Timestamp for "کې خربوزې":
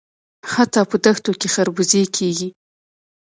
1.39-2.03